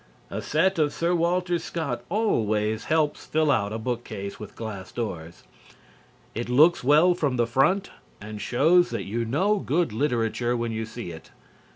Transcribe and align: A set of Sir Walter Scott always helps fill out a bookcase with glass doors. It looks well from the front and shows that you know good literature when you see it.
A 0.31 0.41
set 0.41 0.79
of 0.79 0.91
Sir 0.93 1.13
Walter 1.13 1.59
Scott 1.59 2.03
always 2.09 2.85
helps 2.85 3.23
fill 3.27 3.51
out 3.51 3.71
a 3.71 3.77
bookcase 3.77 4.39
with 4.39 4.55
glass 4.55 4.91
doors. 4.91 5.43
It 6.33 6.49
looks 6.49 6.83
well 6.83 7.13
from 7.13 7.35
the 7.37 7.45
front 7.45 7.91
and 8.19 8.41
shows 8.41 8.89
that 8.89 9.03
you 9.03 9.25
know 9.25 9.59
good 9.59 9.93
literature 9.93 10.57
when 10.57 10.71
you 10.71 10.87
see 10.87 11.11
it. 11.11 11.29